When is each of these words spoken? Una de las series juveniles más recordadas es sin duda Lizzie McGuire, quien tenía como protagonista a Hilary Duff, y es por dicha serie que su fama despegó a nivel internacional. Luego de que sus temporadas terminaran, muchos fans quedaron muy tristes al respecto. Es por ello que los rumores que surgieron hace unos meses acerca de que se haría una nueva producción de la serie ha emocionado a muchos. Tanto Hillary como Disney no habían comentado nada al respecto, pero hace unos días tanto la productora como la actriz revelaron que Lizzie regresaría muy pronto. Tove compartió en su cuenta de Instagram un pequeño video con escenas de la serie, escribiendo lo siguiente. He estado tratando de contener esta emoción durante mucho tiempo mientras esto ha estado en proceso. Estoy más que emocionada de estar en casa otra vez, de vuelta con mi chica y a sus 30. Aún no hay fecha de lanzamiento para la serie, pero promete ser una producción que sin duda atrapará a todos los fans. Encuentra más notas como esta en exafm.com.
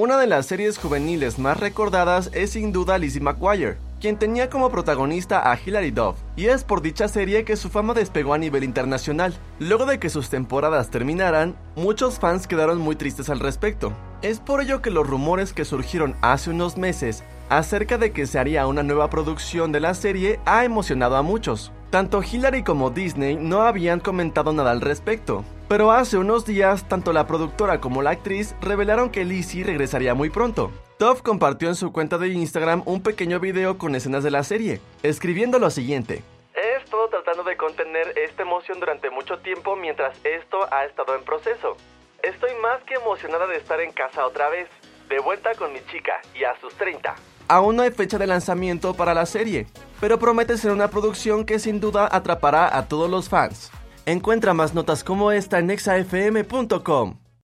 Una 0.00 0.16
de 0.16 0.26
las 0.26 0.46
series 0.46 0.78
juveniles 0.78 1.38
más 1.38 1.60
recordadas 1.60 2.30
es 2.32 2.52
sin 2.52 2.72
duda 2.72 2.96
Lizzie 2.96 3.20
McGuire, 3.20 3.76
quien 4.00 4.18
tenía 4.18 4.48
como 4.48 4.70
protagonista 4.70 5.52
a 5.52 5.58
Hilary 5.60 5.90
Duff, 5.90 6.16
y 6.36 6.46
es 6.46 6.64
por 6.64 6.80
dicha 6.80 7.06
serie 7.06 7.44
que 7.44 7.54
su 7.54 7.68
fama 7.68 7.92
despegó 7.92 8.32
a 8.32 8.38
nivel 8.38 8.64
internacional. 8.64 9.34
Luego 9.58 9.84
de 9.84 9.98
que 9.98 10.08
sus 10.08 10.30
temporadas 10.30 10.88
terminaran, 10.88 11.54
muchos 11.76 12.18
fans 12.18 12.46
quedaron 12.46 12.78
muy 12.78 12.96
tristes 12.96 13.28
al 13.28 13.40
respecto. 13.40 13.92
Es 14.22 14.40
por 14.40 14.62
ello 14.62 14.80
que 14.80 14.88
los 14.88 15.06
rumores 15.06 15.52
que 15.52 15.66
surgieron 15.66 16.16
hace 16.22 16.48
unos 16.48 16.78
meses 16.78 17.22
acerca 17.50 17.98
de 17.98 18.12
que 18.12 18.24
se 18.24 18.38
haría 18.38 18.66
una 18.66 18.82
nueva 18.82 19.10
producción 19.10 19.70
de 19.70 19.80
la 19.80 19.92
serie 19.92 20.40
ha 20.46 20.64
emocionado 20.64 21.16
a 21.16 21.22
muchos. 21.22 21.72
Tanto 21.90 22.22
Hillary 22.22 22.62
como 22.62 22.88
Disney 22.88 23.36
no 23.36 23.60
habían 23.60 24.00
comentado 24.00 24.54
nada 24.54 24.70
al 24.70 24.80
respecto, 24.80 25.44
pero 25.70 25.92
hace 25.92 26.18
unos 26.18 26.44
días 26.44 26.88
tanto 26.88 27.12
la 27.12 27.28
productora 27.28 27.80
como 27.80 28.02
la 28.02 28.10
actriz 28.10 28.56
revelaron 28.60 29.08
que 29.08 29.24
Lizzie 29.24 29.62
regresaría 29.62 30.14
muy 30.14 30.28
pronto. 30.28 30.72
Tove 30.98 31.22
compartió 31.22 31.68
en 31.68 31.76
su 31.76 31.92
cuenta 31.92 32.18
de 32.18 32.26
Instagram 32.26 32.82
un 32.86 33.04
pequeño 33.04 33.38
video 33.38 33.78
con 33.78 33.94
escenas 33.94 34.24
de 34.24 34.32
la 34.32 34.42
serie, 34.42 34.80
escribiendo 35.04 35.60
lo 35.60 35.70
siguiente. 35.70 36.24
He 36.56 36.82
estado 36.82 37.06
tratando 37.10 37.44
de 37.44 37.56
contener 37.56 38.18
esta 38.18 38.42
emoción 38.42 38.80
durante 38.80 39.10
mucho 39.10 39.38
tiempo 39.38 39.76
mientras 39.76 40.18
esto 40.24 40.58
ha 40.72 40.86
estado 40.86 41.14
en 41.14 41.22
proceso. 41.22 41.76
Estoy 42.20 42.50
más 42.60 42.82
que 42.82 42.94
emocionada 42.94 43.46
de 43.46 43.58
estar 43.58 43.80
en 43.80 43.92
casa 43.92 44.26
otra 44.26 44.48
vez, 44.48 44.68
de 45.08 45.20
vuelta 45.20 45.54
con 45.54 45.72
mi 45.72 45.78
chica 45.86 46.20
y 46.34 46.42
a 46.42 46.60
sus 46.60 46.74
30. 46.74 47.14
Aún 47.46 47.76
no 47.76 47.84
hay 47.84 47.92
fecha 47.92 48.18
de 48.18 48.26
lanzamiento 48.26 48.94
para 48.94 49.14
la 49.14 49.24
serie, 49.24 49.68
pero 50.00 50.18
promete 50.18 50.58
ser 50.58 50.72
una 50.72 50.88
producción 50.88 51.44
que 51.44 51.60
sin 51.60 51.78
duda 51.78 52.08
atrapará 52.10 52.76
a 52.76 52.88
todos 52.88 53.08
los 53.08 53.28
fans. 53.28 53.70
Encuentra 54.06 54.54
más 54.54 54.74
notas 54.74 55.04
como 55.04 55.32
esta 55.32 55.58
en 55.58 55.70
exafm.com. 55.70 57.19